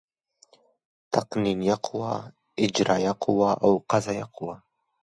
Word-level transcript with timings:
تقنینیه 1.13 1.75
قوه، 1.85 2.13
اجرائیه 2.63 3.13
قوه 3.23 3.49
او 3.65 3.71
قضایه 3.91 4.25
قوه. 4.35 4.55